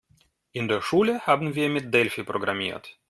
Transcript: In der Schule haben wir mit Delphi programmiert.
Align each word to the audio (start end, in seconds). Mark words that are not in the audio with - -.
In 0.53 0.67
der 0.67 0.81
Schule 0.81 1.27
haben 1.27 1.53
wir 1.53 1.69
mit 1.69 1.93
Delphi 1.93 2.23
programmiert. 2.23 2.97